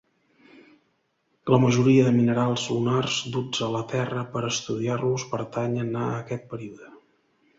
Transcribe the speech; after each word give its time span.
La 1.55 1.59
majoria 1.65 2.05
de 2.07 2.13
minerals 2.15 2.63
lunars 2.71 3.19
duts 3.37 3.61
a 3.67 3.69
la 3.75 3.83
Terra 3.93 4.25
per 4.37 4.43
estudiar-los 4.47 5.29
pertanyen 5.35 5.93
a 6.05 6.07
aquest 6.25 6.49
període. 6.55 6.91